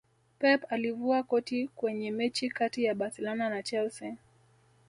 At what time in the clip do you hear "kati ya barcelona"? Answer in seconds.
2.49-3.49